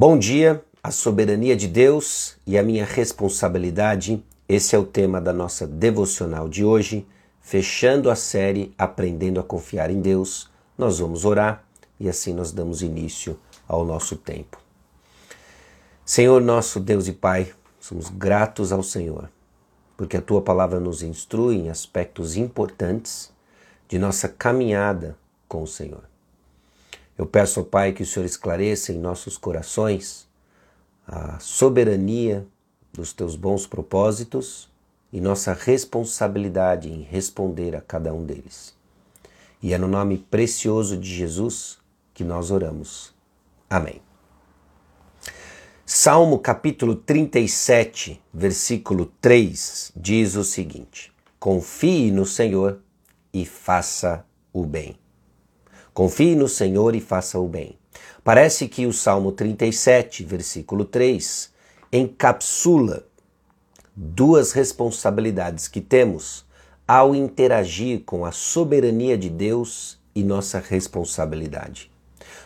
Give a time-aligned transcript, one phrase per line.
[0.00, 4.24] Bom dia, a soberania de Deus e a minha responsabilidade.
[4.48, 7.04] Esse é o tema da nossa devocional de hoje,
[7.40, 10.48] fechando a série Aprendendo a Confiar em Deus.
[10.78, 11.64] Nós vamos orar
[11.98, 14.60] e assim nós damos início ao nosso tempo.
[16.04, 19.28] Senhor nosso Deus e Pai, somos gratos ao Senhor,
[19.96, 23.32] porque a tua palavra nos instrui em aspectos importantes
[23.88, 25.18] de nossa caminhada
[25.48, 26.04] com o Senhor.
[27.18, 30.28] Eu peço ao Pai que o Senhor esclareça em nossos corações
[31.04, 32.46] a soberania
[32.92, 34.70] dos teus bons propósitos
[35.12, 38.72] e nossa responsabilidade em responder a cada um deles.
[39.60, 41.78] E é no nome precioso de Jesus
[42.14, 43.12] que nós oramos.
[43.68, 44.00] Amém.
[45.84, 52.78] Salmo capítulo 37, versículo 3 diz o seguinte: Confie no Senhor
[53.32, 54.96] e faça o bem.
[55.98, 57.76] Confie no Senhor e faça o bem.
[58.22, 61.50] Parece que o Salmo 37, versículo 3,
[61.92, 63.04] encapsula
[63.96, 66.46] duas responsabilidades que temos
[66.86, 71.90] ao interagir com a soberania de Deus e nossa responsabilidade.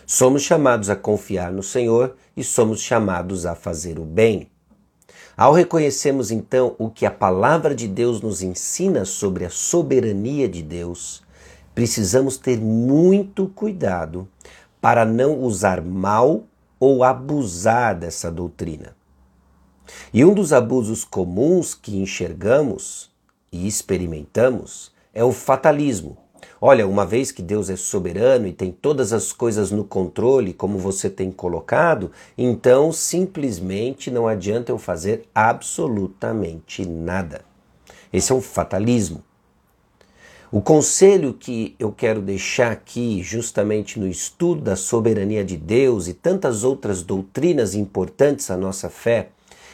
[0.03, 4.49] Somos chamados a confiar no Senhor e somos chamados a fazer o bem.
[5.37, 10.63] Ao reconhecermos então o que a palavra de Deus nos ensina sobre a soberania de
[10.63, 11.22] Deus,
[11.73, 14.27] precisamos ter muito cuidado
[14.81, 16.43] para não usar mal
[16.79, 18.95] ou abusar dessa doutrina.
[20.13, 23.11] E um dos abusos comuns que enxergamos
[23.51, 26.17] e experimentamos é o fatalismo.
[26.59, 30.77] Olha, uma vez que Deus é soberano e tem todas as coisas no controle, como
[30.77, 37.41] você tem colocado, então simplesmente não adianta eu fazer absolutamente nada.
[38.11, 39.23] Esse é um fatalismo.
[40.55, 46.13] O conselho que eu quero deixar aqui, justamente no estudo da soberania de Deus e
[46.13, 49.29] tantas outras doutrinas importantes à nossa fé,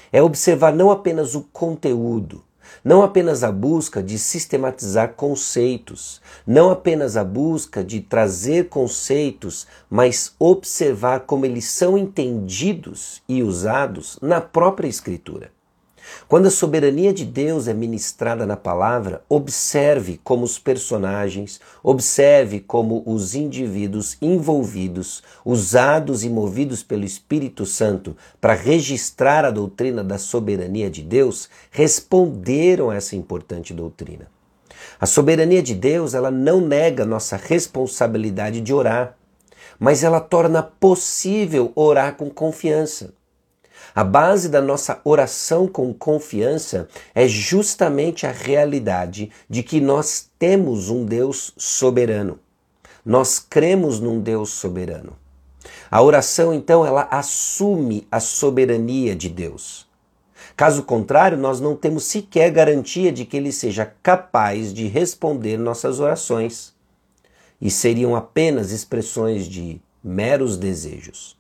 [0.10, 2.42] é observar não apenas o conteúdo,
[2.82, 10.34] não apenas a busca de sistematizar conceitos, não apenas a busca de trazer conceitos, mas
[10.39, 15.52] observar como eles são entendidos e usados na própria Escritura.
[16.27, 23.04] Quando a soberania de Deus é ministrada na palavra, observe como os personagens, observe como
[23.05, 30.89] os indivíduos envolvidos, usados e movidos pelo Espírito Santo para registrar a doutrina da soberania
[30.89, 34.27] de Deus, responderam a essa importante doutrina.
[34.99, 39.15] A soberania de Deus, ela não nega nossa responsabilidade de orar,
[39.80, 43.14] mas ela torna possível orar com confiança.
[43.95, 50.89] A base da nossa oração com confiança é justamente a realidade de que nós temos
[50.89, 52.39] um Deus soberano.
[53.04, 55.17] Nós cremos num Deus soberano.
[55.89, 59.88] A oração, então, ela assume a soberania de Deus.
[60.56, 66.00] Caso contrário, nós não temos sequer garantia de que ele seja capaz de responder nossas
[66.00, 66.73] orações.
[67.60, 71.39] E seriam apenas expressões de meros desejos.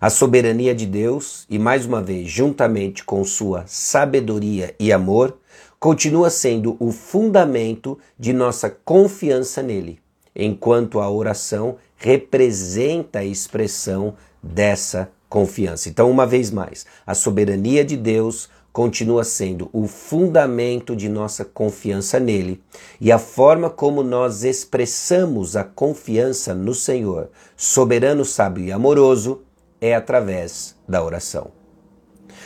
[0.00, 5.38] A soberania de Deus, e mais uma vez, juntamente com sua sabedoria e amor,
[5.78, 9.98] continua sendo o fundamento de nossa confiança nele,
[10.34, 15.88] enquanto a oração representa a expressão dessa confiança.
[15.88, 22.18] Então, uma vez mais, a soberania de Deus continua sendo o fundamento de nossa confiança
[22.18, 22.60] nele
[23.00, 29.42] e a forma como nós expressamos a confiança no Senhor, soberano, sábio e amoroso,
[29.82, 31.50] é através da oração.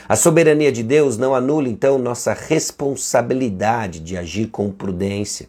[0.08, 5.48] A soberania de Deus não anula então nossa responsabilidade de agir com prudência,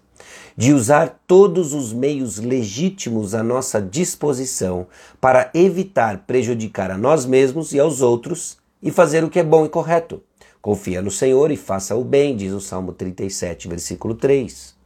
[0.55, 4.87] de usar todos os meios legítimos à nossa disposição
[5.21, 9.65] para evitar prejudicar a nós mesmos e aos outros e fazer o que é bom
[9.65, 10.21] e correto.
[10.61, 14.76] Confia no Senhor e faça o bem, diz o Salmo 37, versículo 3.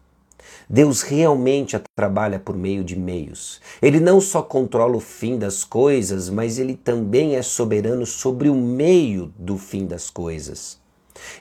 [0.69, 3.61] Deus realmente trabalha por meio de meios.
[3.81, 8.55] Ele não só controla o fim das coisas, mas ele também é soberano sobre o
[8.55, 10.79] meio do fim das coisas.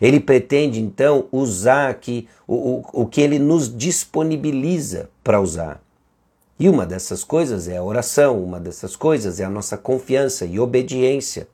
[0.00, 5.82] Ele pretende então usar aqui o, o, o que ele nos disponibiliza para usar.
[6.58, 10.58] E uma dessas coisas é a oração, uma dessas coisas é a nossa confiança e
[10.60, 11.48] obediência.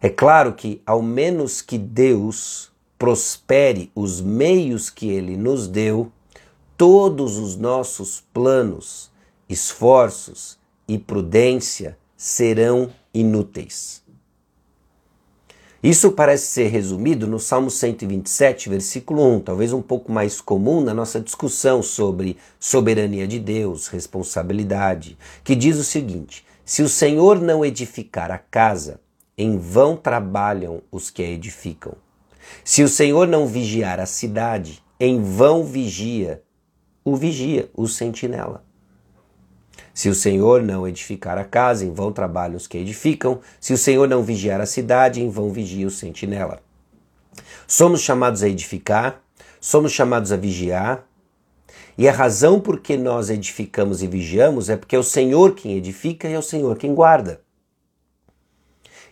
[0.00, 6.12] É claro que, ao menos que Deus prospere os meios que ele nos deu,
[6.78, 9.10] todos os nossos planos,
[9.48, 14.00] esforços e prudência serão inúteis.
[15.82, 20.94] Isso parece ser resumido no Salmo 127, versículo 1, talvez um pouco mais comum na
[20.94, 27.64] nossa discussão sobre soberania de Deus, responsabilidade, que diz o seguinte: Se o Senhor não
[27.64, 29.00] edificar a casa,
[29.36, 31.94] em vão trabalham os que a edificam.
[32.64, 36.42] Se o Senhor não vigiar a cidade, em vão vigia
[37.12, 38.64] o vigia, o sentinela.
[39.94, 43.40] Se o Senhor não edificar a casa, em vão trabalham os que edificam.
[43.60, 46.60] Se o Senhor não vigiar a cidade, em vão vigia o sentinela.
[47.66, 49.20] Somos chamados a edificar,
[49.60, 51.04] somos chamados a vigiar,
[51.98, 55.76] e a razão por que nós edificamos e vigiamos é porque é o Senhor quem
[55.76, 57.40] edifica e é o Senhor quem guarda.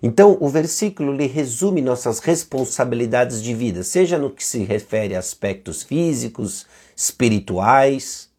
[0.08, 5.18] Então, o versículo lhe resume nossas responsabilidades de vida, seja no que se refere a
[5.18, 6.64] aspectos físicos,
[6.94, 8.30] espirituais.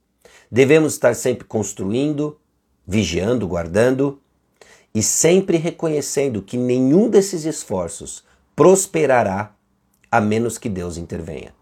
[0.50, 2.40] Devemos estar sempre construindo,
[2.88, 4.22] vigiando, guardando
[4.96, 8.24] e sempre reconhecendo que nenhum desses esforços
[8.56, 9.54] prosperará
[10.10, 11.54] a menos que Deus intervenha.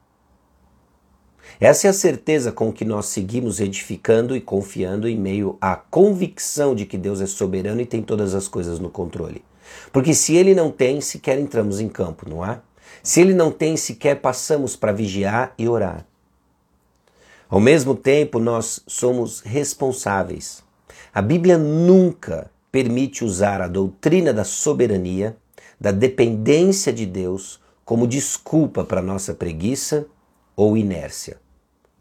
[1.60, 6.76] Essa é a certeza com que nós seguimos edificando e confiando em meio à convicção
[6.76, 9.44] de que Deus é soberano e tem todas as coisas no controle.
[9.92, 12.60] Porque se ele não tem, sequer entramos em campo, não é?
[13.02, 16.06] Se ele não tem, sequer passamos para vigiar e orar.
[17.50, 20.64] Ao mesmo tempo, nós somos responsáveis.
[21.14, 25.38] A Bíblia nunca permite usar a doutrina da soberania,
[25.80, 30.08] da dependência de Deus, como desculpa para nossa preguiça
[30.56, 31.38] ou inércia.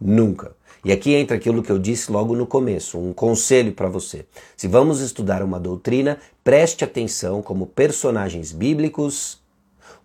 [0.00, 0.56] Nunca.
[0.84, 4.26] E aqui entra aquilo que eu disse logo no começo, um conselho para você.
[4.54, 9.42] Se vamos estudar uma doutrina, preste atenção como personagens bíblicos,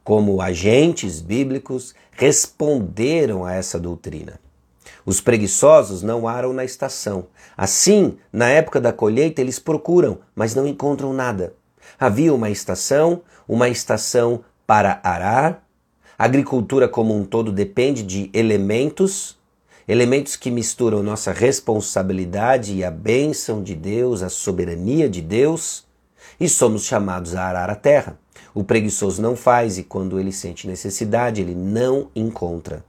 [0.05, 4.39] como agentes bíblicos responderam a essa doutrina.
[5.05, 7.27] Os preguiçosos não aram na estação.
[7.57, 11.53] Assim, na época da colheita, eles procuram, mas não encontram nada.
[11.99, 15.63] Havia uma estação, uma estação para arar.
[16.17, 19.38] A agricultura como um todo depende de elementos
[19.89, 25.83] elementos que misturam nossa responsabilidade e a bênção de Deus, a soberania de Deus,
[26.39, 28.19] e somos chamados a arar a terra.
[28.53, 32.85] O preguiçoso não faz e quando ele sente necessidade, ele não encontra.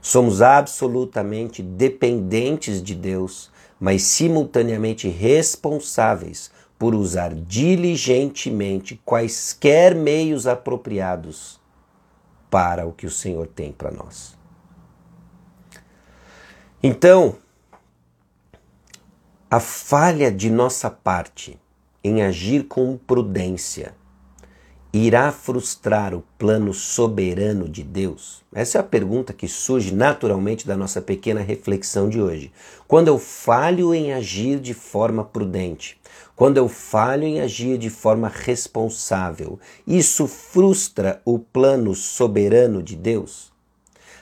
[0.00, 3.50] Somos absolutamente dependentes de Deus,
[3.80, 11.60] mas simultaneamente responsáveis por usar diligentemente quaisquer meios apropriados
[12.48, 14.43] para o que o Senhor tem para nós.
[16.86, 17.36] Então,
[19.50, 21.58] a falha de nossa parte
[22.04, 23.94] em agir com prudência
[24.92, 28.42] irá frustrar o plano soberano de Deus?
[28.54, 32.52] Essa é a pergunta que surge naturalmente da nossa pequena reflexão de hoje.
[32.86, 35.98] Quando eu falho em agir de forma prudente,
[36.36, 43.53] quando eu falho em agir de forma responsável, isso frustra o plano soberano de Deus?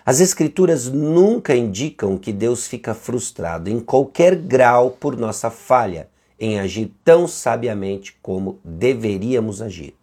[0.04, 6.08] As Escrituras nunca indicam que Deus fica frustrado em qualquer grau por nossa falha
[6.40, 9.94] em agir tão sabiamente como deveríamos agir.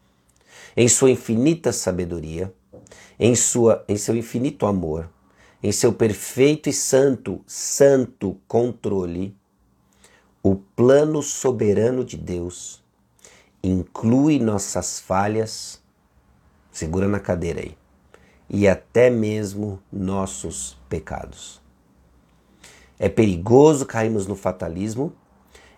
[0.75, 2.53] Em sua infinita sabedoria,
[3.19, 5.09] em, sua, em seu infinito amor,
[5.61, 9.35] em seu perfeito e santo, santo controle,
[10.41, 12.81] o plano soberano de Deus
[13.61, 15.81] inclui nossas falhas.
[16.71, 17.78] Segura na cadeira aí
[18.49, 21.61] e até mesmo nossos pecados.
[22.97, 25.13] É perigoso cairmos no fatalismo,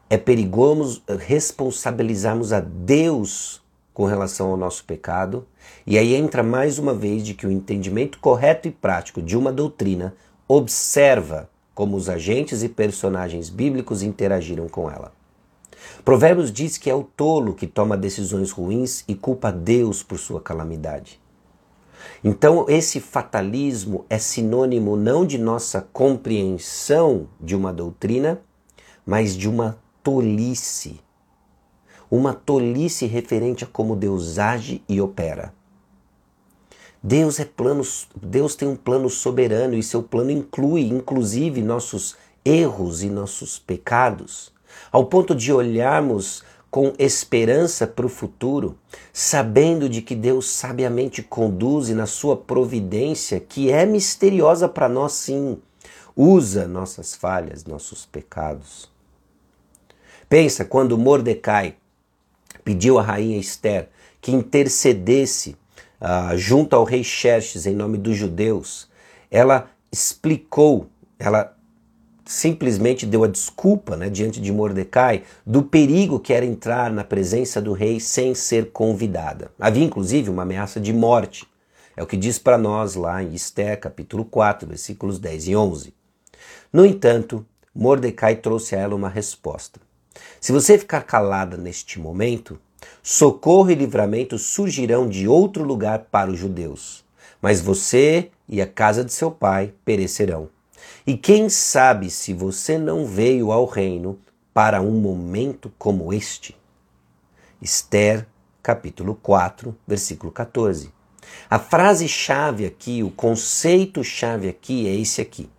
[0.09, 3.61] é perigoso responsabilizarmos a Deus
[3.93, 5.45] com relação ao nosso pecado,
[5.85, 9.51] e aí entra mais uma vez de que o entendimento correto e prático de uma
[9.51, 10.15] doutrina
[10.47, 15.13] observa como os agentes e personagens bíblicos interagiram com ela.
[16.03, 20.41] Provérbios diz que é o tolo que toma decisões ruins e culpa Deus por sua
[20.41, 21.20] calamidade.
[22.23, 28.39] Então, esse fatalismo é sinônimo não de nossa compreensão de uma doutrina,
[29.05, 30.99] mas de uma tolice.
[32.09, 35.53] Uma tolice referente a como Deus age e opera.
[37.03, 37.83] Deus é plano,
[38.15, 42.15] Deus tem um plano soberano e seu plano inclui inclusive nossos
[42.45, 44.53] erros e nossos pecados,
[44.91, 48.77] ao ponto de olharmos com esperança para o futuro,
[49.11, 55.61] sabendo de que Deus sabiamente conduz na sua providência, que é misteriosa para nós sim,
[56.15, 58.89] usa nossas falhas, nossos pecados.
[60.29, 61.75] Pensa quando Mordecai
[62.63, 63.89] pediu à rainha Esther
[64.21, 65.57] que intercedesse
[65.99, 68.89] uh, junto ao rei Xerxes em nome dos judeus,
[69.29, 70.87] ela explicou,
[71.19, 71.53] ela
[72.31, 77.61] simplesmente deu a desculpa né, diante de Mordecai do perigo que era entrar na presença
[77.61, 79.51] do rei sem ser convidada.
[79.59, 81.45] Havia inclusive uma ameaça de morte.
[81.95, 85.93] É o que diz para nós lá em Esté, capítulo 4, versículos 10 e 11.
[86.71, 87.45] No entanto,
[87.75, 89.81] Mordecai trouxe a ela uma resposta.
[90.39, 92.57] Se você ficar calada neste momento,
[93.03, 97.03] socorro e livramento surgirão de outro lugar para os judeus,
[97.41, 100.49] mas você e a casa de seu pai perecerão.
[101.05, 104.19] E quem sabe se você não veio ao reino
[104.53, 106.57] para um momento como este?
[107.61, 108.27] Esther,
[108.61, 110.91] capítulo 4, versículo 14.
[111.49, 115.49] A frase-chave aqui, o conceito-chave aqui é esse aqui: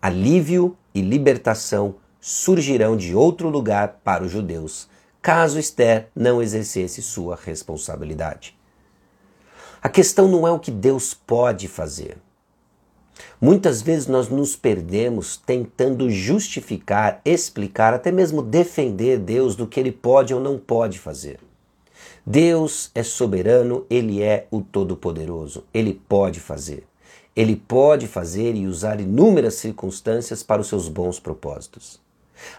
[0.00, 4.88] alívio e libertação surgirão de outro lugar para os judeus,
[5.20, 8.56] caso Esther não exercesse sua responsabilidade.
[9.82, 12.16] A questão não é o que Deus pode fazer.
[13.40, 19.92] Muitas vezes nós nos perdemos tentando justificar, explicar, até mesmo defender Deus do que ele
[19.92, 21.38] pode ou não pode fazer.
[22.26, 26.86] Deus é soberano, ele é o Todo-Poderoso, ele pode fazer.
[27.36, 32.00] Ele pode fazer e usar inúmeras circunstâncias para os seus bons propósitos.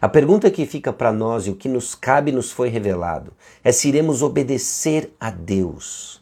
[0.01, 3.33] A pergunta que fica para nós e o que nos cabe nos foi revelado
[3.63, 6.21] é se iremos obedecer a Deus,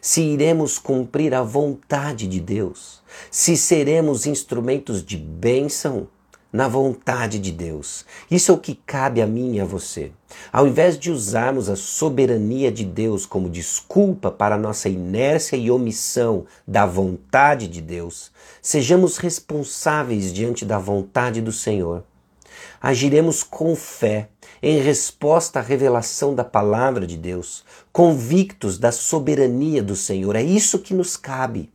[0.00, 6.08] se iremos cumprir a vontade de Deus, se seremos instrumentos de bênção
[6.52, 8.06] na vontade de Deus.
[8.30, 10.12] Isso é o que cabe a mim e a você.
[10.52, 16.46] Ao invés de usarmos a soberania de Deus como desculpa para nossa inércia e omissão
[16.66, 18.30] da vontade de Deus,
[18.62, 22.02] sejamos responsáveis diante da vontade do Senhor
[22.80, 24.28] agiremos com fé
[24.62, 30.36] em resposta à revelação da palavra de Deus, convictos da soberania do Senhor.
[30.36, 31.70] É isso que nos cabe.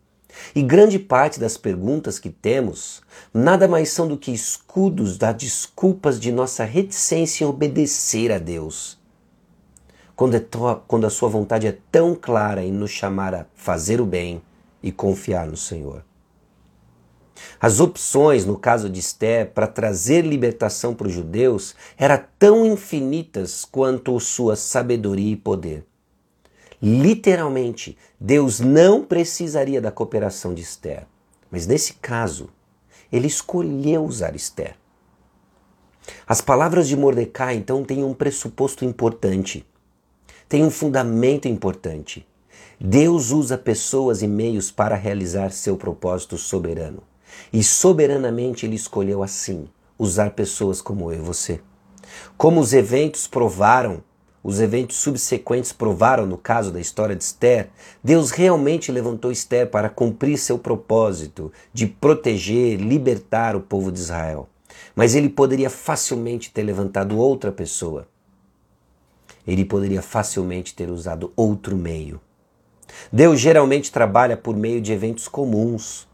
[0.55, 3.01] E grande parte das perguntas que temos
[3.33, 8.99] nada mais são do que escudos das desculpas de nossa reticência em obedecer a Deus.
[10.15, 10.45] Quando, é
[10.87, 14.41] quando a Sua vontade é tão clara em nos chamar a fazer o bem
[14.81, 16.03] e confiar no Senhor.
[17.59, 23.65] As opções, no caso de Esther, para trazer libertação para os judeus eram tão infinitas
[23.65, 25.85] quanto sua sabedoria e poder.
[26.81, 31.07] Literalmente, Deus não precisaria da cooperação de Esther,
[31.49, 32.49] mas nesse caso,
[33.11, 34.75] ele escolheu usar Esther.
[36.27, 39.65] As palavras de Mordecai, então, têm um pressuposto importante,
[40.49, 42.27] têm um fundamento importante.
[42.79, 47.01] Deus usa pessoas e meios para realizar seu propósito soberano.
[47.51, 51.59] E soberanamente ele escolheu assim usar pessoas como eu e você.
[52.37, 54.03] Como os eventos provaram,
[54.43, 57.69] os eventos subsequentes provaram no caso da história de Esther,
[58.03, 64.49] Deus realmente levantou Esther para cumprir seu propósito de proteger, libertar o povo de Israel.
[64.93, 68.07] Mas ele poderia facilmente ter levantado outra pessoa.
[69.47, 72.19] Ele poderia facilmente ter usado outro meio.
[73.11, 76.07] Deus geralmente trabalha por meio de eventos comuns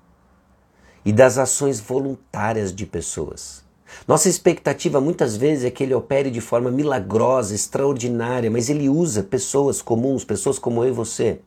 [1.09, 3.63] e das ações voluntárias de pessoas.
[4.07, 9.23] Nossa expectativa muitas vezes é que ele opere de forma milagrosa, extraordinária, mas ele usa
[9.23, 11.39] pessoas comuns, pessoas como eu e você.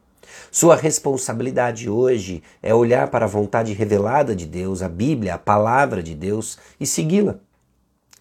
[0.50, 6.02] Sua responsabilidade hoje é olhar para a vontade revelada de Deus, a Bíblia, a palavra
[6.02, 7.38] de Deus e segui-la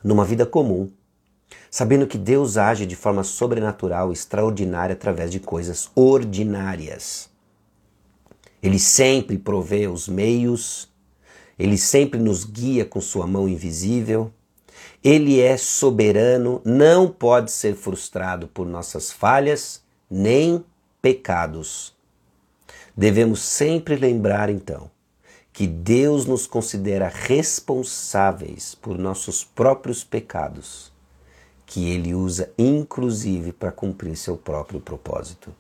[0.03, 0.91] numa vida comum,
[1.71, 7.31] sabendo que Deus age de forma sobrenatural, extraordinária através de coisas ordinárias.
[8.61, 10.90] Ele sempre provê os meios
[11.61, 14.33] ele sempre nos guia com sua mão invisível.
[15.03, 20.65] Ele é soberano, não pode ser frustrado por nossas falhas nem
[21.03, 21.93] pecados.
[22.97, 24.89] Devemos sempre lembrar, então,
[25.53, 30.91] que Deus nos considera responsáveis por nossos próprios pecados,
[31.67, 35.53] que Ele usa inclusive para cumprir seu próprio propósito.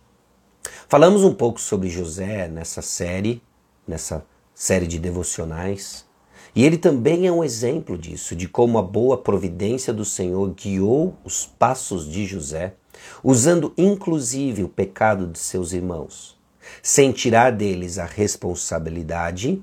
[0.89, 3.39] Falamos um pouco sobre José nessa série,
[3.87, 6.05] nessa série de devocionais.
[6.53, 11.15] E ele também é um exemplo disso, de como a boa providência do Senhor guiou
[11.23, 12.75] os passos de José,
[13.23, 16.37] usando inclusive o pecado de seus irmãos,
[16.83, 19.61] sem tirar deles a responsabilidade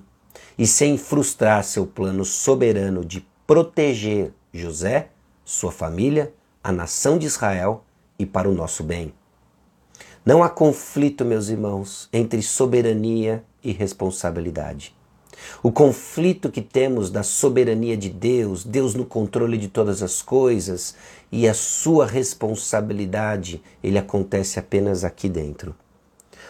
[0.59, 5.11] e sem frustrar seu plano soberano de proteger José,
[5.45, 7.85] sua família, a nação de Israel
[8.19, 9.13] e para o nosso bem.
[10.25, 14.95] Não há conflito, meus irmãos, entre soberania e responsabilidade.
[15.63, 20.95] O conflito que temos da soberania de Deus, Deus no controle de todas as coisas
[21.31, 25.75] e a sua responsabilidade, ele acontece apenas aqui dentro.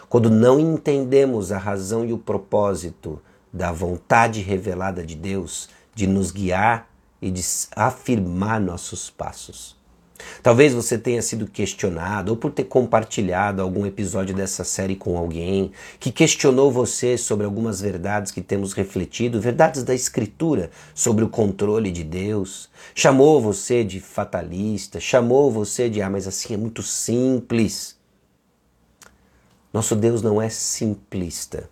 [0.09, 3.21] Quando não entendemos a razão e o propósito
[3.53, 6.89] da vontade revelada de Deus de nos guiar
[7.21, 7.43] e de
[7.75, 9.78] afirmar nossos passos.
[10.43, 15.73] Talvez você tenha sido questionado ou por ter compartilhado algum episódio dessa série com alguém
[15.99, 21.91] que questionou você sobre algumas verdades que temos refletido, verdades da Escritura sobre o controle
[21.91, 22.69] de Deus.
[22.95, 27.97] Chamou você de fatalista, chamou você de, ah, mas assim é muito simples.
[29.73, 31.69] Nosso Deus não é simplista,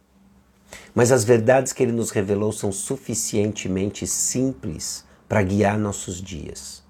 [0.94, 6.85] mas as verdades que ele nos revelou são suficientemente simples para guiar nossos dias.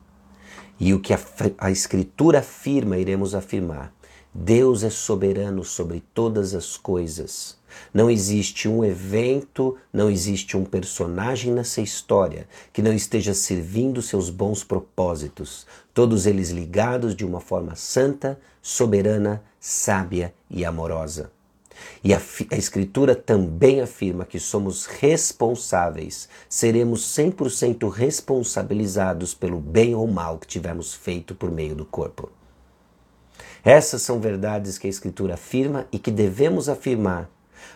[0.79, 1.19] E o que a,
[1.59, 3.93] a Escritura afirma, iremos afirmar.
[4.35, 7.57] Deus é soberano sobre todas as coisas.
[7.93, 14.29] Não existe um evento, não existe um personagem nessa história que não esteja servindo seus
[14.29, 21.36] bons propósitos, todos eles ligados de uma forma santa, soberana, sábia e amorosa.
[22.03, 30.07] E a, a, Escritura também afirma que somos responsáveis, seremos 100% responsabilizados pelo bem ou
[30.07, 32.31] mal que tivermos feito por meio do corpo.
[33.65, 37.29] Essas são verdades que a Escritura afirma e que devemos afirmar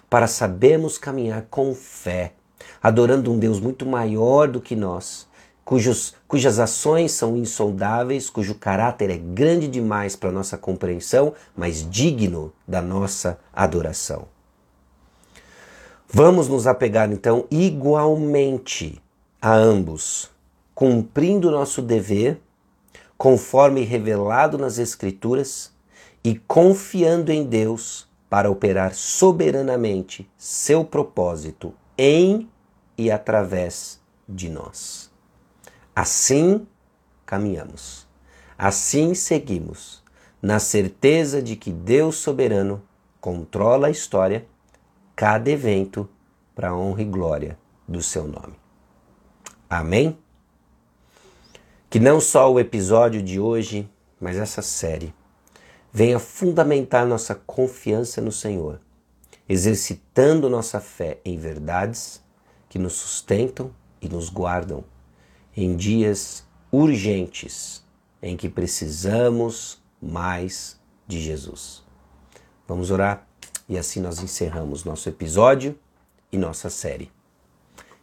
[0.08, 2.34] para sabermos caminhar com fé,
[2.82, 5.29] adorando um Deus muito maior do que nós
[5.70, 12.52] cujos, cujas ações são insondáveis, cujo caráter é grande demais para nossa compreensão, mas digno
[12.66, 14.26] da nossa adoração.
[16.08, 19.00] Vamos nos apegar então igualmente
[19.40, 20.28] a ambos,
[20.74, 22.40] cumprindo nosso dever,
[23.16, 25.72] conforme revelado nas Escrituras,
[26.24, 32.48] e confiando em Deus para operar soberanamente seu propósito em
[32.98, 35.09] e através de nós.
[36.00, 36.66] Assim
[37.26, 38.08] caminhamos,
[38.56, 40.02] assim seguimos,
[40.40, 42.82] na certeza de que Deus soberano
[43.20, 44.46] controla a história,
[45.14, 46.08] cada evento,
[46.54, 48.54] para honra e glória do seu nome.
[49.68, 50.16] Amém?
[51.90, 53.86] Que não só o episódio de hoje,
[54.18, 55.12] mas essa série
[55.92, 58.80] venha fundamentar nossa confiança no Senhor,
[59.46, 62.22] exercitando nossa fé em verdades
[62.70, 64.82] que nos sustentam e nos guardam
[65.64, 67.84] em dias urgentes
[68.22, 71.82] em que precisamos mais de Jesus.
[72.66, 73.26] Vamos orar
[73.68, 75.78] e assim nós encerramos nosso episódio
[76.32, 77.10] e nossa série.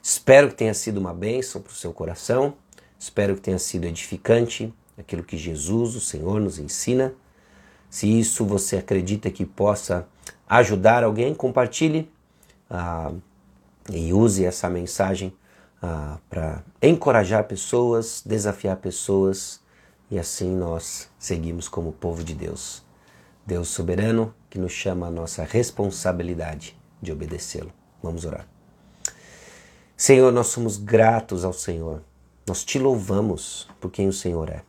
[0.02, 2.54] Espero que tenha sido uma bênção para o seu coração,
[3.00, 7.13] espero que tenha sido edificante aquilo que Jesus, o Senhor, nos ensina.
[7.89, 10.08] Se isso você acredita que possa
[10.50, 12.10] ajudar alguém, compartilhe
[12.70, 13.20] uh,
[13.91, 15.34] e use essa mensagem
[15.82, 19.60] ah, para encorajar pessoas, desafiar pessoas
[20.10, 22.84] e assim nós seguimos como povo de Deus.
[23.46, 27.72] Deus soberano que nos chama a nossa responsabilidade de obedecê-lo.
[28.02, 28.48] Vamos orar.
[29.96, 32.04] Senhor, nós somos gratos ao Senhor.
[32.46, 34.63] Nós te louvamos por quem o Senhor é.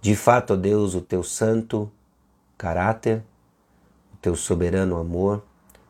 [0.00, 1.90] De fato, ó Deus, o teu santo
[2.56, 3.22] caráter,
[4.14, 5.44] o teu soberano amor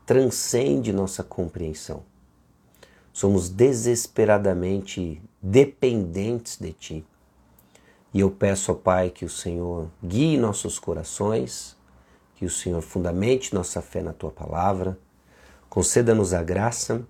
[0.05, 2.03] transcende nossa compreensão.
[3.12, 7.05] Somos desesperadamente dependentes de Ti.
[8.12, 11.77] E eu peço ao Pai que o Senhor guie nossos corações,
[12.35, 14.99] que o Senhor fundamente nossa fé na Tua palavra,
[15.68, 17.03] conceda-nos a graça,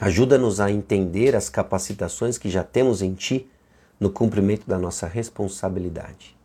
[0.00, 3.48] ajuda-nos a entender as capacitações que já temos em Ti
[3.98, 6.36] no cumprimento da nossa responsabilidade.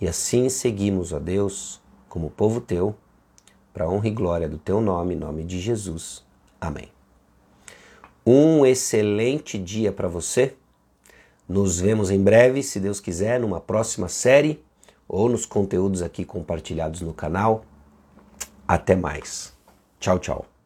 [0.00, 2.96] E assim seguimos, ó Deus, como povo Teu,
[3.72, 6.24] para honra e glória do Teu nome, em nome de Jesus.
[6.60, 6.99] Amém.
[8.24, 10.54] Um excelente dia para você.
[11.48, 14.62] Nos vemos em breve, se Deus quiser, numa próxima série
[15.08, 17.64] ou nos conteúdos aqui compartilhados no canal.
[18.68, 19.52] Até mais.
[19.98, 20.59] Tchau, tchau.